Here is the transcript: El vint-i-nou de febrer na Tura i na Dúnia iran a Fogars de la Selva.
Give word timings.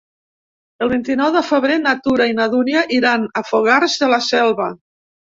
El 0.83 0.89
vint-i-nou 0.91 1.27
de 1.33 1.41
febrer 1.49 1.75
na 1.83 1.91
Tura 2.07 2.25
i 2.31 2.35
na 2.39 2.47
Dúnia 2.53 2.81
iran 2.97 3.27
a 3.41 3.43
Fogars 3.51 3.99
de 4.05 4.09
la 4.15 4.19
Selva. 4.29 4.71